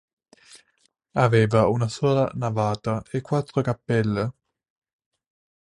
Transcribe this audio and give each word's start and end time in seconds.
Aveva 1.27 1.67
una 1.67 1.87
sola 1.87 2.31
navata 2.33 3.03
e 3.11 3.21
quattro 3.21 3.61
cappelle. 3.61 4.33